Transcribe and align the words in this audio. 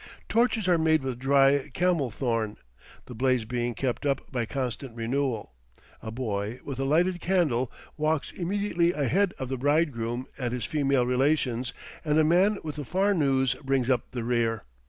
Torches 0.27 0.67
are 0.67 0.79
made 0.79 1.03
with 1.03 1.19
dry 1.19 1.69
camelthorn, 1.75 2.57
the 3.05 3.13
blaze 3.13 3.45
being 3.45 3.75
kept 3.75 4.03
up 4.03 4.31
by 4.31 4.47
constant 4.47 4.95
renewal; 4.95 5.53
a 6.01 6.09
boy, 6.09 6.59
with 6.63 6.79
a 6.79 6.85
lighted 6.85 7.21
candle, 7.21 7.71
walks 7.97 8.31
immediately 8.31 8.93
ahead 8.93 9.31
of 9.37 9.47
the 9.47 9.59
bridegroom 9.59 10.25
and 10.39 10.53
his 10.55 10.65
female 10.65 11.05
relations, 11.05 11.71
and 12.03 12.17
a 12.17 12.23
man 12.23 12.57
with 12.63 12.79
a 12.79 12.83
farnooze 12.83 13.53
brings 13.63 13.91
up 13.91 14.09
the 14.09 14.23
rear. 14.23 14.63